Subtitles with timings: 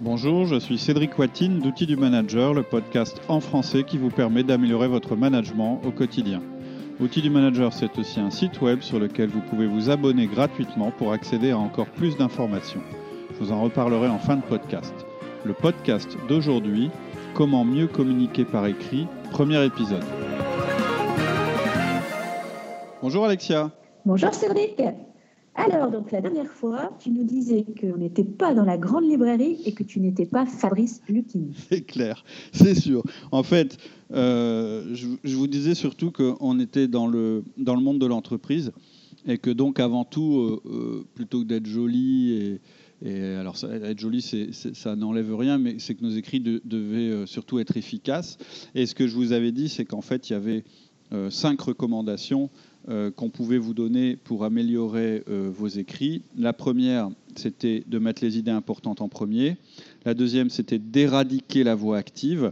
[0.00, 4.42] Bonjour, je suis Cédric Watine d'Outils du Manager, le podcast en français qui vous permet
[4.42, 6.40] d'améliorer votre management au quotidien.
[7.00, 10.90] Outils du Manager, c'est aussi un site web sur lequel vous pouvez vous abonner gratuitement
[10.90, 12.82] pour accéder à encore plus d'informations.
[13.34, 14.94] Je vous en reparlerai en fin de podcast.
[15.44, 16.90] Le podcast d'aujourd'hui,
[17.34, 20.04] Comment mieux communiquer par écrit, premier épisode.
[23.00, 23.70] Bonjour Alexia.
[24.04, 24.80] Bonjour Cédric.
[25.60, 29.58] Alors, donc la dernière fois, tu nous disais qu'on n'était pas dans la grande librairie
[29.66, 31.54] et que tu n'étais pas Fabrice Lucchini.
[31.68, 33.02] C'est clair, c'est sûr.
[33.30, 33.76] En fait,
[34.12, 38.72] euh, je, vous disais surtout qu'on était dans le, dans le monde de l'entreprise
[39.26, 42.58] et que donc avant tout, euh, euh, plutôt que d'être joli
[43.04, 47.78] et, alors être joli, ça n'enlève rien, mais c'est que nos écrits devaient surtout être
[47.78, 48.36] efficaces.
[48.74, 50.64] Et ce que je vous avais dit, c'est qu'en fait, il y avait
[51.30, 52.50] cinq recommandations
[52.90, 56.22] euh, qu'on pouvait vous donner pour améliorer euh, vos écrits.
[56.36, 59.58] La première, c'était de mettre les idées importantes en premier.
[60.04, 62.50] La deuxième, c'était d'éradiquer la voix active.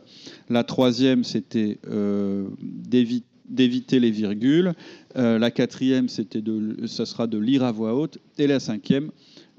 [0.48, 4.74] La troisième, c'était euh, d'éviter les virgules.
[5.16, 8.18] la quatrième, c'était de, ça sera de lire à voix haute.
[8.38, 9.10] Et la cinquième,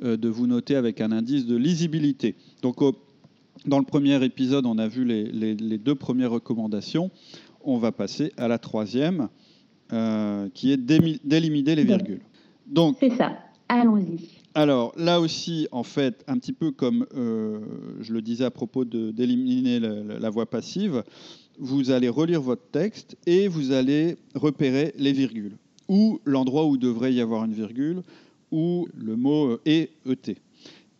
[0.01, 2.35] de vous noter avec un indice de lisibilité.
[2.61, 2.77] Donc,
[3.65, 7.11] dans le premier épisode, on a vu les deux premières recommandations.
[7.65, 9.27] On va passer à la troisième.
[9.91, 12.21] Euh, qui est d'éliminer les virgules.
[12.67, 13.39] Donc, c'est ça.
[13.67, 14.19] Allons-y.
[14.53, 17.59] Alors là aussi, en fait, un petit peu comme euh,
[17.99, 21.03] je le disais à propos d'éliminer la, voix passive,
[21.57, 27.13] vous allez relire votre texte et vous allez repérer les virgules, ou l'endroit où devrait
[27.13, 28.03] y avoir une virgule,
[28.51, 30.37] ou le mot et, et.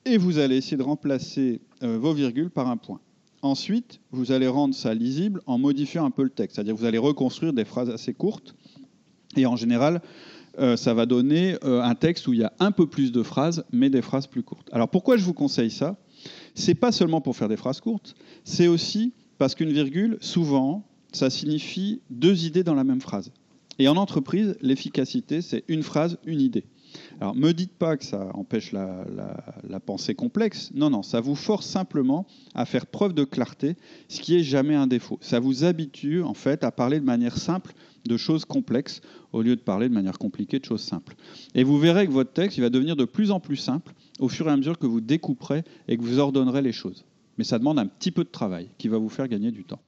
[0.06, 3.00] Et vous allez essayer de remplacer euh, vos virgules par un point.
[3.44, 6.98] Ensuite, vous allez rendre ça lisible en modifiant un peu le texte, c'est-à-dire vous allez
[6.98, 8.56] reconstruire des phrases assez courtes
[9.36, 10.02] et en général,
[10.60, 13.24] euh, ça va donner euh, un texte où il y a un peu plus de
[13.24, 14.68] phrases, mais des phrases plus courtes.
[14.72, 15.98] Alors pourquoi je vous conseille ça?
[16.56, 21.30] C'est pas seulement pour faire des phrases courtes, c'est aussi parce qu'une virgule, souvent, ça
[21.30, 23.32] signifie deux idées dans la même phrase.
[23.80, 26.66] Et en entreprise, l'efficacité, c'est une phrase, une idée.
[27.22, 29.06] Alors, me dites pas que ça empêche la,
[29.86, 30.72] pensée complexe.
[30.74, 33.78] Non, non, ça vous force simplement à faire preuve de clarté,
[34.10, 35.18] ce qui est jamais un défaut.
[35.22, 37.74] Ça vous habitue, en fait, à parler de manière simple
[38.06, 39.02] de choses complexes
[39.34, 41.16] au lieu de parler de manière compliquée de choses simples.
[41.56, 44.30] Et vous verrez que votre texte il va devenir de plus en plus simple au
[44.30, 47.06] fur et à mesure que vous découperez et que vous ordonnerez les choses.
[47.38, 49.80] Mais ça demande un petit peu de travail qui va vous faire gagner du temps.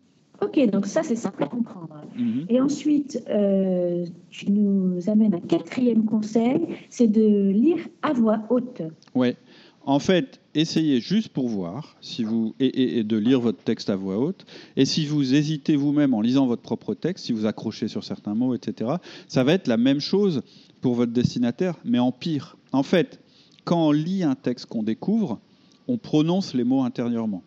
[0.41, 2.01] Ok, donc ça c'est simple à comprendre.
[2.17, 2.45] Mhm.
[2.49, 8.81] Et ensuite, euh, tu nous amènes un quatrième conseil, c'est de lire à voix haute.
[9.13, 9.35] Oui.
[9.83, 14.19] En fait, essayez juste pour voir si vous et, de lire votre texte à voix
[14.19, 14.45] haute.
[14.75, 18.35] Et si vous hésitez vous-même en lisant votre propre texte, si vous accrochez sur certains
[18.35, 18.91] mots, etc.,
[19.27, 20.43] ça va être la même chose
[20.81, 22.57] pour votre destinataire, mais en pire.
[22.71, 23.19] En fait,
[23.63, 25.39] quand on lit un texte qu'on découvre,
[25.87, 27.43] on prononce les mots intérieurement.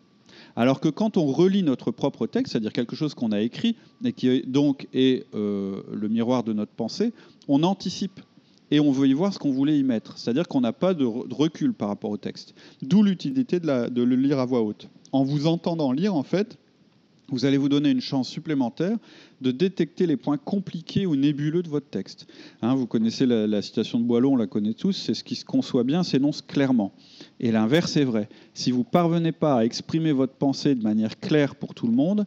[0.57, 4.13] Alors que quand on relit notre propre texte, c'est-à-dire quelque chose qu'on a écrit et
[4.13, 7.13] qui donc est euh, le miroir de notre pensée,
[7.47, 8.21] on anticipe
[8.71, 10.17] et on veut y voir ce qu'on voulait y mettre.
[10.17, 12.53] C'est-à-dire qu'on n'a pas de, recul par rapport au texte.
[12.81, 14.89] D'où l'utilité de, le lire à voix haute.
[15.11, 16.57] En vous entendant lire, en fait,
[17.29, 18.97] vous allez vous donner une chance supplémentaire
[19.41, 22.27] de détecter les points compliqués ou nébuleux de votre texte.
[22.61, 25.45] Hein, vous connaissez la, citation de Boileau, on la connaît tous, c'est ce qui se
[25.45, 26.93] conçoit bien s'énonce clairement.
[27.39, 28.29] Et l'inverse est vrai.
[28.53, 31.93] Si vous ne parvenez pas à exprimer votre pensée de manière claire pour tout le
[31.93, 32.25] monde,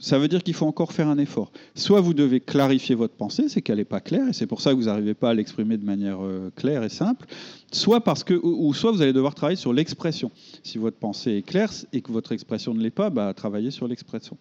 [0.00, 1.52] ça veut dire qu'il faut encore faire un effort.
[1.74, 4.70] Soit vous devez clarifier votre pensée, c'est qu'elle n'est pas claire, et c'est pour ça
[4.70, 7.26] que vous n'arrivez pas à l'exprimer de manière euh, claire et simple,
[7.70, 10.30] soit parce que, ou soit vous allez devoir travailler sur l'expression.
[10.62, 13.86] Si votre pensée est claire et que votre expression ne l'est pas, bah, travaillez sur
[13.86, 14.36] l'expression.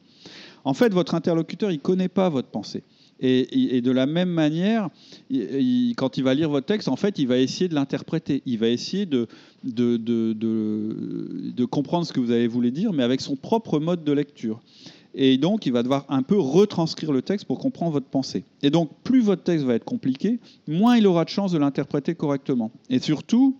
[0.64, 2.84] En fait, votre interlocuteur, il ne connaît pas votre pensée.
[3.22, 4.90] Et, de la même manière,
[5.97, 8.41] quand il va lire votre texte, en fait, il va essayer de l'interpréter.
[8.46, 9.28] Il va essayer de,
[9.63, 14.62] de, comprendre ce que vous avez voulu dire, mais avec son propre mode de lecture.
[15.16, 18.44] Et donc, il va devoir un peu retranscrire le texte pour comprendre votre pensée.
[18.62, 22.16] Et donc, plus votre texte va être compliqué, moins il aura de chance de l'interpréter
[22.16, 22.72] correctement.
[22.90, 23.57] Et surtout,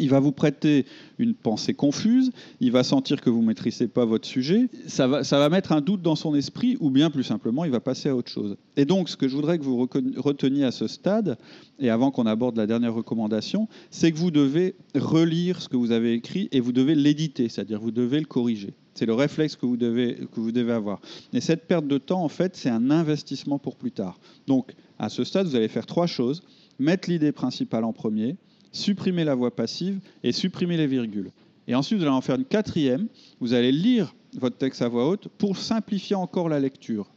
[0.00, 0.86] il va vous prêter
[1.18, 5.24] une pensée confuse, il va sentir que vous ne maîtrisez pas votre sujet, ça va,
[5.24, 8.08] ça va mettre un doute dans son esprit, ou bien plus simplement, il va passer
[8.08, 8.56] à autre chose.
[8.76, 11.36] Et donc, ce que je voudrais que vous reteniez à ce stade,
[11.78, 15.92] et avant qu'on aborde la dernière recommandation, c'est que vous devez relire ce que vous
[15.92, 18.74] avez écrit et vous devez l'éditer, c'est-à-dire vous devez le corriger.
[18.94, 21.00] C'est le réflexe que vous, devez, que vous devez avoir.
[21.32, 24.18] Et cette perte de temps, en fait, c'est un investissement pour plus tard.
[24.46, 26.42] Donc, à ce stade, vous allez faire trois choses.
[26.78, 28.36] Mettre l'idée principale en premier,
[28.72, 31.30] supprimer la voix passive et supprimer les virgules.
[31.66, 33.06] Et ensuite, vous allez en faire une quatrième.
[33.40, 37.10] Vous allez lire votre texte à voix haute pour simplifier encore la lecture.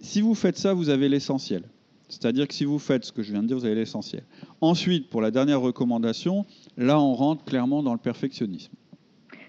[0.00, 1.64] Si vous faites ça, vous avez l'essentiel.
[2.08, 4.22] C'est-à-dire que si vous faites ce que je viens de dire, vous avez l'essentiel.
[4.60, 6.44] Ensuite, pour la dernière recommandation,
[6.76, 8.72] là, on rentre clairement dans le perfectionnisme.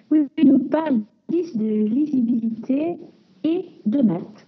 [0.10, 2.98] Oui, nous parle de lisibilité
[3.44, 4.48] et de maths.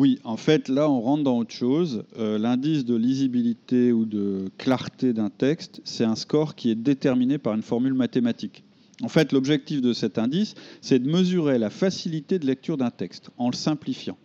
[0.00, 2.04] Oui, en fait, là, on rentre dans autre chose.
[2.20, 7.36] Euh, l'indice de lisibilité ou de clarté d'un texte, c'est un score qui est déterminé
[7.36, 8.62] par une formule mathématique.
[9.02, 13.30] En fait, l'objectif de cet indice, c'est de mesurer la facilité de lecture d'un texte
[13.38, 14.16] en le simplifiant.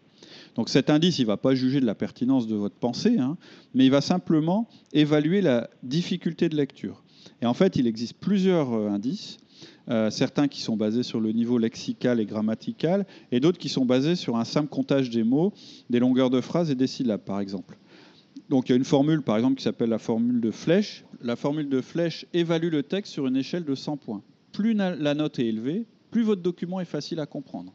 [0.53, 3.35] Donc cet indice, il ne va pas juger de la pertinence de votre pensée, hein,
[3.73, 7.03] mais il va simplement évaluer la difficulté de lecture.
[7.41, 9.39] Et en fait, il existe plusieurs euh, indices.
[9.89, 13.85] Euh, certains qui sont basés sur le niveau lexical et grammatical, et d'autres qui sont
[13.85, 15.51] basés sur un simple comptage des mots,
[15.89, 17.77] des longueurs de phrases et des syllabes, par exemple.
[18.49, 21.03] Donc il y a une formule, par exemple, qui s'appelle la formule de flèche.
[21.21, 24.21] La formule de flèche évalue le texte sur une échelle de 100 points.
[24.51, 27.73] Plus la note est élevée, plus votre document est facile à comprendre.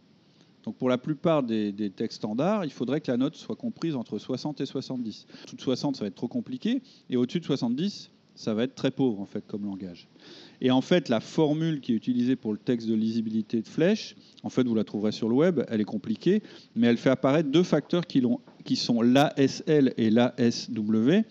[0.64, 3.96] Donc pour la plupart des, des, textes standards, il faudrait que la note soit comprise
[3.96, 5.26] entre 60 et 70.
[5.46, 8.76] Tout de 60, ça va être trop compliqué, et au-dessus de 70, ça va être
[8.76, 10.06] très pauvre en fait comme langage.
[10.60, 14.14] Et en fait, la formule qui est utilisée pour le texte de lisibilité de flèche,
[14.44, 16.42] en fait, vous la trouverez sur le web, elle est compliquée,
[16.76, 18.22] mais elle fait apparaître deux facteurs qui,
[18.64, 21.24] qui sont l'ASL et l'ASW.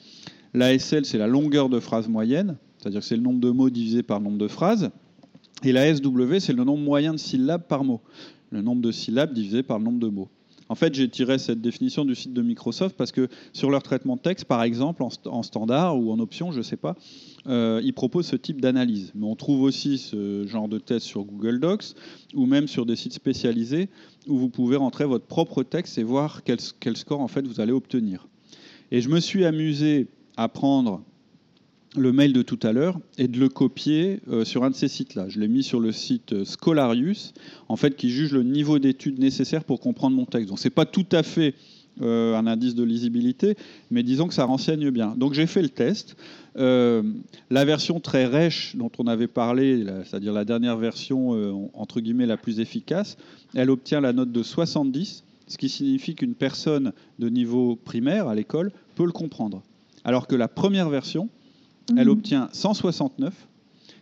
[0.54, 4.04] L'ASL, c'est la longueur de phrase moyenne, c'est-à-dire que c'est le nombre de mots divisé
[4.04, 4.90] par le nombre de phrases.
[5.64, 8.02] Et l'ASW, c'est le nombre moyen de syllabes par mot,
[8.52, 10.30] le nombre de syllabes divisé par le nombre de mots.
[10.70, 14.16] En fait, j'ai tiré cette définition du site de Microsoft parce que sur leur traitement
[14.16, 16.96] de texte, par exemple, en, standard ou en option, je ne sais pas,
[17.48, 19.12] euh, ils proposent ce type d'analyse.
[19.16, 21.94] Mais on trouve aussi ce genre de test sur Google Docs
[22.34, 23.90] ou même sur des sites spécialisés
[24.28, 27.62] où vous pouvez rentrer votre propre texte et voir quel, quel score en fait vous
[27.62, 28.28] allez obtenir.
[28.92, 31.02] Et je me suis amusé à prendre
[31.96, 34.88] le mail de tout à l'heure et de le copier euh, sur un de ces
[34.88, 35.30] sites-là.
[35.30, 37.34] Je l'ai mis sur le site euh, Scholarius,
[37.70, 40.50] en fait, qui juge le niveau d'études nécessaire pour comprendre mon texte.
[40.50, 41.56] Donc, c'est pas tout à fait
[42.02, 43.56] euh, un indice de lisibilité,
[43.90, 45.16] mais disons que ça renseigne bien.
[45.18, 46.16] Donc, j'ai fait le test.
[46.56, 52.38] la version très rêche dont on avait parlé, c'est-à-dire la dernière version entre guillemets la
[52.38, 53.18] plus efficace,
[53.54, 58.36] elle obtient la note de 70, ce qui signifie qu'une personne de niveau primaire à
[58.36, 59.62] l'école peut le comprendre.
[60.04, 61.30] Alors que la première version,
[61.96, 62.14] elle mhm.
[62.14, 63.34] obtient 169,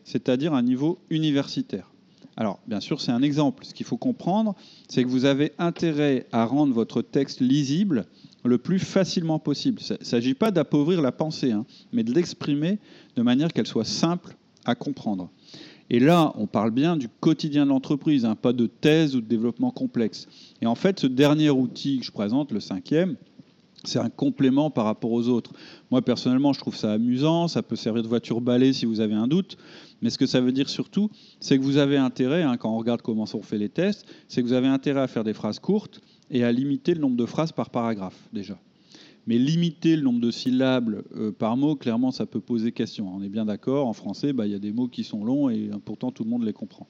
[0.04, 1.92] c'est-à-dire un niveau universitaire.
[2.38, 3.66] Alors, bien sûr, c'est un exemple.
[3.66, 4.56] Ce qu'il faut comprendre,
[4.90, 8.06] c'est que vous avez intérêt à rendre votre texte lisible
[8.44, 9.82] le plus facilement possible.
[9.90, 12.80] Il ne s'agit pas d'appauvrir la pensée, hein, mais de l'exprimer
[13.16, 14.36] de manière qu'elle soit simple
[14.66, 15.30] à comprendre.
[15.90, 19.28] Et là, on parle bien du quotidien de l'entreprise, hein, pas de thèse ou de
[19.28, 20.28] développement complexe.
[20.62, 23.16] Et en fait, ce dernier outil que je présente, le cinquième,
[23.88, 25.52] c'est un complément par rapport aux autres.
[25.92, 29.14] Moi, personnellement, je trouve ça amusant, ça peut servir de voiture balai si vous avez
[29.14, 29.58] un doute,
[30.02, 31.10] mais ce que ça veut dire surtout,
[31.40, 34.42] c'est que vous avez intérêt, hein, quand on regarde comment on fait les tests, c'est
[34.42, 37.26] que vous avez intérêt à faire des phrases courtes et à limiter le nombre de
[37.26, 38.58] phrases par paragraphe, déjà.
[39.28, 43.12] Mais limiter le nombre de syllabes euh, par mot, clairement, ça peut poser question.
[43.16, 45.50] On est bien d'accord, en français, bah, il y a des mots qui sont longs
[45.50, 46.88] et euh, pourtant tout le monde les comprend.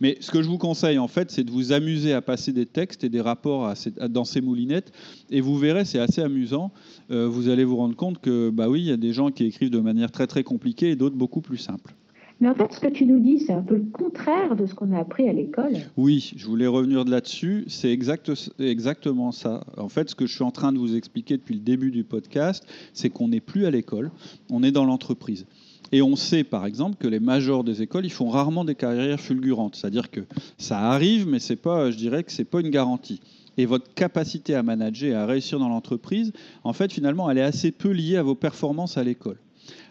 [0.00, 2.66] Mais ce que je vous conseille, en fait, c'est de vous amuser à passer des
[2.66, 3.72] textes et des rapports
[4.08, 4.92] dans ces moulinettes.
[5.30, 6.70] Et vous verrez, c'est assez amusant.
[7.10, 9.44] Euh, vous allez vous rendre compte que, bah oui, il y a des gens qui
[9.44, 11.94] écrivent de manière très très compliquée et d'autres beaucoup plus simples.
[12.40, 14.74] Mais en fait, ce que tu nous dis, c'est un peu le contraire de ce
[14.74, 15.72] qu'on a appris à l'école.
[15.96, 17.64] Oui, je voulais revenir là-dessus.
[17.66, 18.30] C'est exact,
[18.60, 19.64] exactement ça.
[19.76, 22.04] En fait, ce que je suis en train de vous expliquer depuis le début du
[22.04, 24.12] podcast, c'est qu'on n'est plus à l'école,
[24.50, 25.46] on est dans l'entreprise.
[25.92, 29.20] Et on sait, par exemple, que les majors des écoles, ils font rarement des carrières
[29.20, 29.76] fulgurantes.
[29.76, 30.20] C'est-à-dire que
[30.58, 33.20] ça arrive, mais c'est pas, je dirais que c'est pas une garantie.
[33.56, 37.42] Et votre capacité à manager et à réussir dans l'entreprise, en fait, finalement, elle est
[37.42, 39.38] assez peu liée à vos performances à l'école.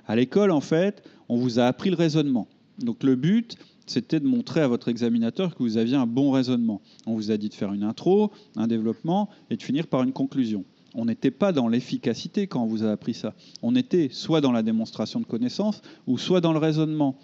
[0.08, 2.48] À l'école, en fait, on vous a appris le raisonnement.
[2.80, 6.82] Donc le but, c'était de montrer à votre examinateur que vous aviez un bon raisonnement.
[7.06, 10.14] On vous a dit de faire une intro, un développement et de finir par une
[10.14, 10.64] conclusion
[10.96, 13.34] on n'était pas dans l'efficacité quand on vous a appris ça.
[13.62, 17.18] On était soit dans la démonstration de connaissances, ou soit dans le raisonnement,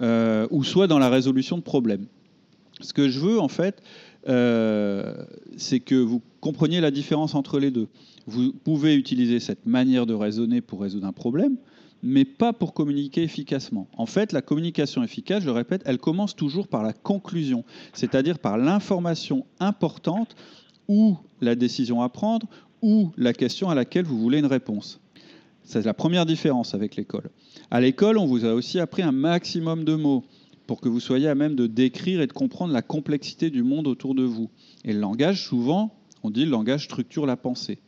[0.00, 2.06] euh, ou soit dans la résolution de problèmes.
[2.80, 3.82] Ce que je veux, en fait,
[4.28, 5.24] euh,
[5.56, 7.88] c'est que vous compreniez la différence entre les deux.
[8.26, 11.56] Vous pouvez utiliser cette manière de raisonner pour résoudre un problème,
[12.02, 13.88] mais pas pour communiquer efficacement.
[13.96, 18.58] En fait, la communication efficace, je répète, elle commence toujours par la conclusion, c'est-à-dire par
[18.58, 20.34] l'information importante
[20.88, 22.46] ou la décision à prendre,
[22.82, 25.00] ou la question à laquelle vous voulez une réponse.
[25.64, 27.30] C'est la première différence avec l'école.
[27.70, 30.24] À l'école, on vous a aussi appris un maximum de mots
[30.66, 33.86] pour que vous soyez à même de décrire et de comprendre la complexité du monde
[33.86, 34.50] autour de vous.
[34.84, 37.78] Et le langage, souvent, on dit le langage structure la pensée.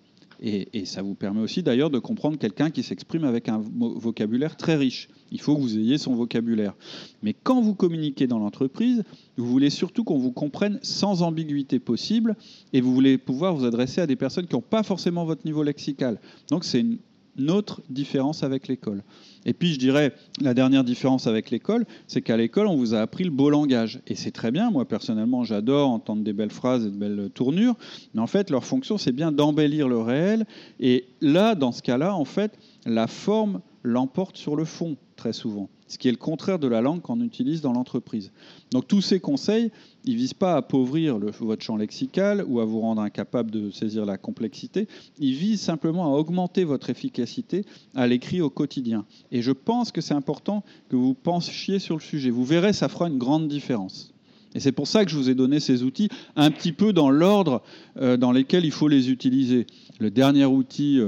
[0.41, 4.77] Et, ça vous permet aussi d'ailleurs de comprendre quelqu'un qui s'exprime avec un vocabulaire très
[4.77, 5.09] riche.
[5.33, 6.75] Il faut que vous ayez son vocabulaire.
[7.23, 9.03] Mais quand vous communiquez dans l'entreprise,
[9.37, 12.37] vous voulez surtout qu'on vous comprenne sans ambiguïté possible
[12.73, 15.63] et vous voulez pouvoir vous adresser à des personnes qui n'ont pas forcément votre niveau
[15.65, 16.21] lexical.
[16.51, 19.03] Donc c'est une autre différence avec l'école.
[19.47, 23.01] Et puis, je dirais, la dernière différence avec l'école, c'est qu'à l'école, on vous a
[23.01, 24.01] appris le beau langage.
[24.07, 24.71] Et c'est très bien.
[24.71, 27.75] Moi, personnellement, j'adore entendre des belles phrases et de belles tournures.
[28.15, 30.47] Mais en fait, leur fonction, c'est bien d'embellir le réel.
[30.81, 32.53] Et là, dans ce cas-là, en fait,
[32.85, 36.81] la forme l'emporte sur le fond, très souvent ce qui est le contraire de la
[36.81, 38.31] langue qu'on utilise dans l'entreprise.
[38.71, 39.73] Donc tous ces conseils,
[40.05, 43.71] ils ne visent pas à appauvrir votre champ lexical ou à vous rendre incapable de
[43.71, 44.87] saisir la complexité,
[45.19, 49.05] ils visent simplement à augmenter votre efficacité à l'écrit au quotidien.
[49.33, 52.31] Et je pense que c'est important que vous penchiez sur le sujet.
[52.31, 54.13] Vous verrez, ça fera une grande différence.
[54.55, 57.11] Et c'est pour ça que je vous ai donné ces outils un petit peu dans
[57.11, 57.63] l'ordre
[57.99, 59.67] euh, dans lequel il faut les utiliser.
[60.01, 61.01] Le dernier outil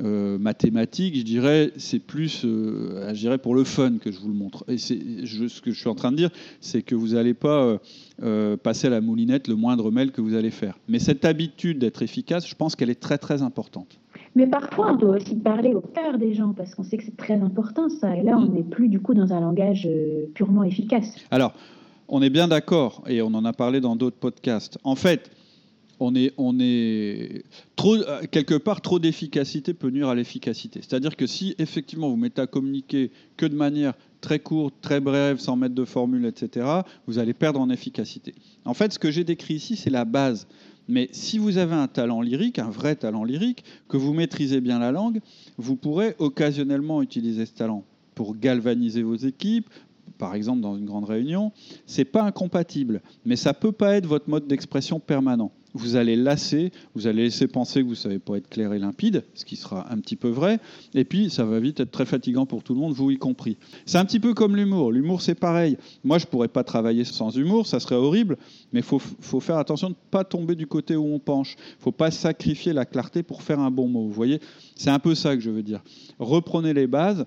[0.00, 4.28] euh, euh, mathématique, je dirais, c'est plus je dirais pour le fun que je vous
[4.28, 4.64] le montre.
[4.68, 6.30] Et ce que je suis en train de dire,
[6.60, 7.78] c'est que vous n'allez pas
[8.62, 10.78] passer à la moulinette le moindre mail que vous allez faire.
[10.88, 13.98] Mais cette habitude d'être efficace, je pense qu'elle est très très importante.
[14.34, 17.16] Mais parfois, on doit aussi parler au cœur des gens parce qu'on sait que c'est
[17.16, 18.16] très important ça.
[18.16, 18.54] Et là, on mm.
[18.54, 19.88] n'est plus du coup dans un langage
[20.34, 21.16] purement efficace.
[21.30, 21.52] Alors,
[22.08, 24.78] on est bien d'accord, et on en a parlé dans d'autres podcasts.
[24.84, 25.30] En fait,
[26.02, 27.44] on est,
[27.76, 27.96] trop,
[28.30, 30.80] quelque part, trop d'efficacité peut nuire à l'efficacité.
[30.82, 35.38] C'est-à-dire que si effectivement vous mettez à communiquer que de manière très courte, très brève,
[35.38, 36.66] sans mettre de formule, etc.,
[37.06, 38.34] vous allez perdre en efficacité.
[38.64, 40.46] En fait, ce que j'ai décrit ici, c'est la base.
[40.88, 44.78] Mais si vous avez un talent lyrique, un vrai talent lyrique, que vous maîtrisez bien
[44.78, 45.20] la langue,
[45.56, 49.68] vous pourrez occasionnellement utiliser ce talent pour galvaniser vos équipes,
[50.18, 51.52] par exemple dans une grande réunion,
[51.86, 55.52] c'est pas incompatible, mais ça peut pas être votre mode d'expression permanent.
[55.74, 59.24] Vous allez lasser, vous allez laisser penser que vous savez pas être clair et limpide,
[59.34, 60.58] ce qui sera un petit peu vrai,
[60.94, 63.56] et puis ça va vite être très fatigant pour tout le monde, vous y compris.
[63.86, 64.92] C'est un petit peu comme l'humour.
[64.92, 65.78] L'humour c'est pareil.
[66.04, 68.36] Moi je pourrais pas travailler sans humour, ça serait horrible,
[68.72, 71.56] mais il faut, faut, faire attention de ne pas tomber du côté où on penche.
[71.78, 74.02] Il faut pas sacrifier la clarté pour faire un bon mot.
[74.02, 74.40] Vous voyez,
[74.74, 75.82] c'est un peu ça que je veux dire.
[76.18, 77.26] Reprenez les bases,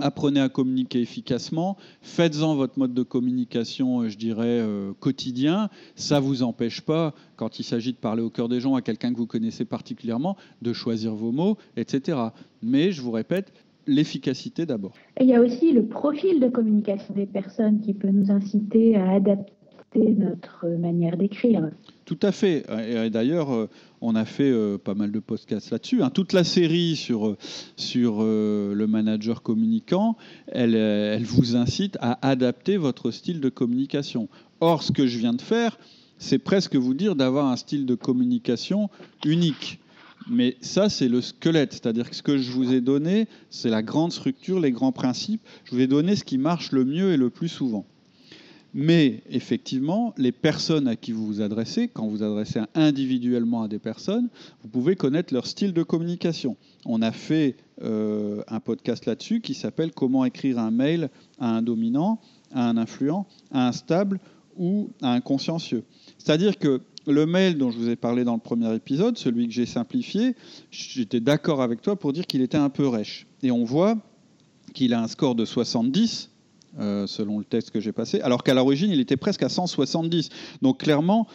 [0.00, 5.68] apprenez à communiquer efficacement, faites-en votre mode de communication, euh, je dirais, euh, quotidien.
[5.94, 8.82] Ça ne vous empêche pas, quand il s'agit de parler au cœur des gens à
[8.82, 12.18] quelqu'un que vous connaissez particulièrement, de choisir vos mots, etc.
[12.62, 13.52] Mais, je vous répète,
[13.86, 14.92] l'efficacité d'abord.
[15.20, 19.12] il y a aussi le profil de communication des personnes qui peut nous inciter à
[19.12, 19.52] adapter
[19.98, 21.70] notre manière d'écrire.
[22.04, 22.64] Tout à fait.
[22.88, 23.68] Et d'ailleurs, euh,
[24.00, 26.02] on a fait euh, pas mal de podcasts là-dessus.
[26.02, 26.10] Hein.
[26.10, 27.36] Toute la série sur,
[27.98, 30.16] euh, le manager communicant,
[30.46, 34.28] elle, elle vous incite à adapter votre style de communication.
[34.60, 35.78] Or, ce que je viens de faire,
[36.18, 38.90] c'est presque vous dire d'avoir un style de communication
[39.24, 39.80] unique.
[40.28, 41.72] Mais ça, c'est le squelette.
[41.72, 45.40] C'est-à-dire que ce que je vous ai donné, c'est la grande structure, les grands principes.
[45.64, 47.86] Je vous ai donné ce qui marche le mieux et le plus souvent.
[48.72, 53.78] Mais effectivement, les personnes à qui vous vous adressez, quand vous adressez individuellement à des
[53.78, 54.28] personnes,
[54.62, 56.56] vous pouvez connaître leur style de communication.
[56.86, 61.10] On a fait euh, un podcast là-dessus qui s'appelle Comment écrire un mail
[61.40, 62.20] à un dominant,
[62.52, 64.20] à un influent, à un stable
[64.56, 65.84] ou à un consciencieux.
[66.18, 69.54] C'est-à-dire que le mail dont je vous ai parlé dans le premier épisode, celui que
[69.54, 70.36] j'ai simplifié,
[70.70, 73.26] j'étais d'accord avec toi pour dire qu'il était un peu rêche.
[73.42, 73.96] Et on voit
[74.74, 76.29] qu'il a un score de 70
[76.78, 80.28] euh, selon le texte que j'ai passé, alors qu'à l'origine, il était presque à 170.
[80.62, 81.26] Donc clairement,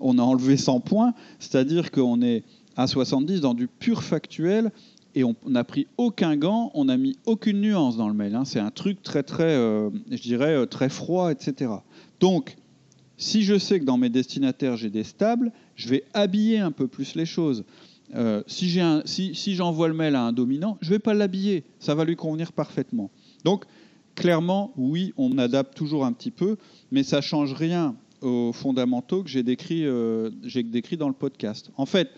[0.00, 2.44] on a enlevé 100 points, c'est-à-dire qu'on est
[2.76, 4.70] à 70 dans du pur factuel
[5.16, 8.36] et on n'a pris aucun gant, on n'a mis aucune nuance dans le mail.
[8.36, 8.44] Hein.
[8.44, 11.72] C'est un truc très, très, euh, je dirais, euh, très froid, etc.
[12.20, 12.56] Donc,
[13.16, 16.86] si je sais que dans mes destinataires, j'ai des stables, je vais habiller un peu
[16.86, 17.64] plus les choses.
[18.46, 21.96] si j'envoie si, si le mail à un dominant, je ne vais pas l'habiller, ça
[21.96, 23.10] va lui convenir parfaitement.
[23.44, 23.64] Donc,
[24.14, 26.56] clairement, oui, on adapte toujours un petit peu,
[26.90, 30.30] mais ça ne change rien aux fondamentaux que j'ai décrits euh,
[30.64, 31.70] décrit dans le podcast.
[31.76, 32.10] En fait,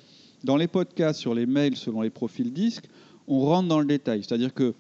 [0.45, 2.89] dans les podcasts sur les mails selon les profils disques,
[3.27, 4.23] on rentre dans le détail.
[4.23, 4.75] C'est-à-dire que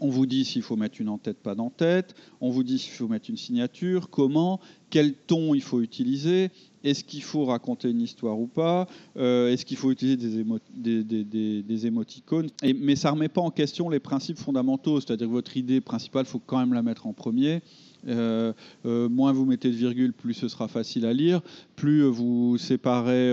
[0.00, 2.14] on vous dit s'il faut mettre une en-tête, pas d'en-tête.
[2.40, 6.50] On vous dit s'il faut mettre une signature, comment, quel ton il faut utiliser.
[6.84, 8.86] Est-ce qu'il faut raconter une histoire ou pas
[9.16, 13.98] euh, Est-ce qu'il faut utiliser des, émoticônes Mais ça ne remet pas en question les
[13.98, 15.00] principes fondamentaux.
[15.00, 17.60] C'est-à-dire que votre idée principale, il faut quand même la mettre en premier.
[18.06, 18.52] Euh,
[18.86, 21.40] euh, moins vous mettez de virgule, plus ce sera facile à lire.
[21.74, 23.32] Plus vous séparez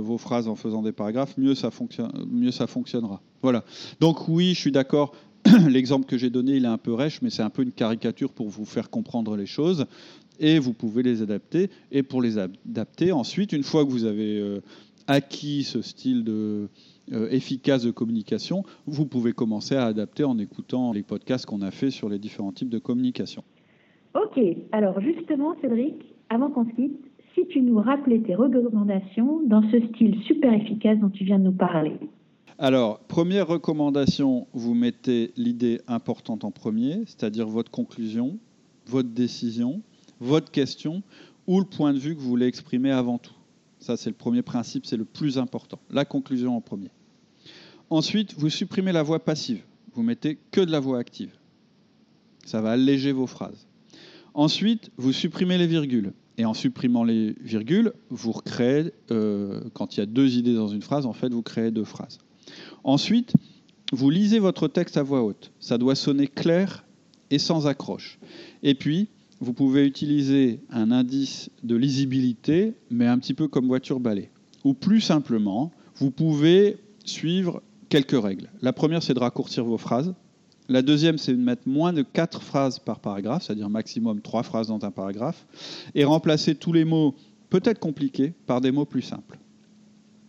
[0.00, 1.70] vos phrases en faisant des paragraphes, mieux ça,
[2.30, 3.20] mieux ça fonctionnera.
[3.42, 3.64] Voilà.
[4.00, 5.14] Donc oui, je suis d'accord.
[5.68, 8.32] L'exemple que j'ai donné, il est un peu rêche, mais c'est un peu une caricature
[8.32, 9.86] pour vous faire comprendre les choses.
[10.40, 11.70] Et vous pouvez les adapter.
[11.92, 14.60] Et pour les adapter, ensuite, une fois que vous avez euh,
[15.06, 16.68] acquis ce style de,
[17.12, 21.70] euh, efficace de communication, vous pouvez commencer à adapter en écoutant les podcasts qu'on a
[21.70, 23.44] fait sur les différents types de communication.
[24.14, 24.40] Ok,
[24.72, 25.94] alors justement, Cédric,
[26.30, 26.98] avant qu'on se quitte,
[27.34, 31.44] si tu nous rappelais tes recommandations dans ce style super efficace dont tu viens de
[31.44, 31.98] nous parler.
[32.58, 38.38] Alors, première recommandation, vous mettez l'idée importante en premier, c'est-à-dire votre conclusion,
[38.86, 39.82] votre décision,
[40.20, 41.02] votre question
[41.48, 43.34] ou le point de vue que vous voulez exprimer avant tout.
[43.80, 45.80] Ça, c'est le premier principe, c'est le plus important.
[45.90, 46.90] La conclusion en premier.
[47.90, 49.62] Ensuite, vous supprimez la voix passive.
[49.92, 51.32] Vous mettez que de la voix active.
[52.46, 53.66] Ça va alléger vos phrases.
[54.32, 56.12] Ensuite, vous supprimez les virgules.
[56.38, 60.68] Et en supprimant les virgules, vous recréez, euh, quand il y a deux idées dans
[60.68, 62.18] une phrase, en fait, vous créez deux phrases.
[62.84, 63.32] Ensuite,
[63.92, 65.50] vous lisez votre texte à voix haute.
[65.58, 66.84] Ça doit sonner clair
[67.30, 68.18] et sans accroche.
[68.62, 69.08] Et puis,
[69.40, 74.30] vous pouvez utiliser un indice de lisibilité, mais un petit peu comme voiture balai.
[74.64, 78.50] Ou plus simplement, vous pouvez suivre quelques règles.
[78.60, 80.14] La première, c'est de raccourcir vos phrases.
[80.68, 84.68] La deuxième, c'est de mettre moins de quatre phrases par paragraphe, c'est-à-dire maximum trois phrases
[84.68, 85.46] dans un paragraphe,
[85.94, 87.14] et remplacer tous les mots
[87.50, 89.38] peut-être compliqués par des mots plus simples.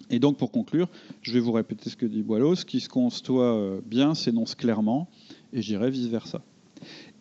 [0.09, 0.87] Et donc, pour conclure,
[1.21, 2.55] je vais vous répéter ce que dit Boileau.
[2.55, 5.09] Ce qui se conçoit euh, bien s'énonce clairement,
[5.53, 6.41] et je dirais vice-versa.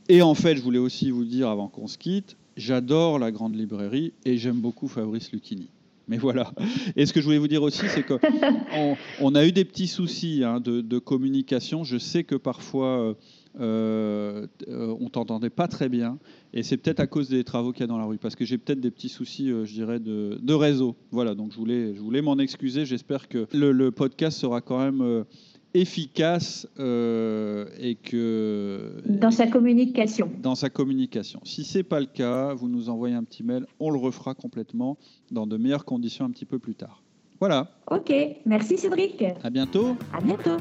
[0.09, 3.57] Et en fait, je voulais aussi vous dire avant qu'on se quitte, j'adore la grande
[3.57, 5.69] librairie et j'aime beaucoup Fabrice Lucchini.
[6.09, 6.53] Mais voilà.
[6.97, 8.19] Et ce que je voulais vous dire aussi, c'est qu'on
[9.21, 11.85] on a eu des petits soucis hein, de, communication.
[11.85, 13.15] Je sais que parfois,
[13.61, 16.19] euh, euh, on t'entendait pas très bien.
[16.53, 18.19] Et c'est peut-être à cause des travaux qu'il y a dans la rue.
[18.19, 20.97] Parce que j'ai peut-être des petits soucis, euh, je dirais, de, réseau.
[21.11, 22.85] Voilà, donc je voulais, je voulais m'en excuser.
[22.85, 25.25] J'espère que le, le, podcast sera quand même
[25.75, 30.31] efficace euh, et que dans sa communication.
[30.40, 31.40] Dans sa communication.
[31.45, 34.97] Si c'est pas le cas, vous nous envoyez un petit mail, on le refera complètement
[35.33, 37.02] dans de meilleures conditions un petit peu plus tard.
[37.40, 37.69] Voilà.
[37.90, 38.12] Ok,
[38.47, 39.23] merci Cédric.
[39.43, 39.97] À bientôt.
[40.12, 40.57] À bientôt.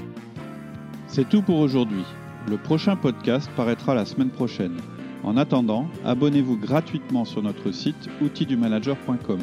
[1.08, 2.03] C'est tout pour aujourd'hui.
[2.50, 4.75] Le prochain podcast paraîtra la semaine prochaine.
[5.24, 9.39] En attendant, abonnez-vous gratuitement sur notre site outildumanager.com.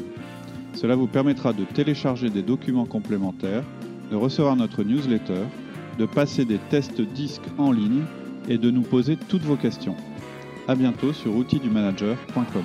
[0.75, 3.65] Cela vous permettra de télécharger des documents complémentaires
[4.11, 5.45] de recevoir notre newsletter,
[6.01, 8.05] de passer des tests disques en ligne
[8.49, 9.95] et de nous poser toutes vos questions.
[10.67, 12.65] A bientôt sur outildumanager.com.